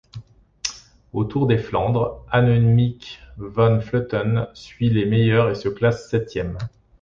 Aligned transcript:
Au 1.13 1.25
Tour 1.25 1.45
des 1.45 1.59
Flandres, 1.59 2.25
Annemiek 2.31 3.19
van 3.37 3.77
Vleuten 3.77 4.47
suit 4.55 4.89
les 4.89 5.05
meilleures 5.05 5.51
et 5.51 5.53
se 5.53 5.69
classe 5.69 6.09
septième. 6.09 6.57